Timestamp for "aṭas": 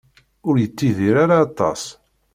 1.45-1.81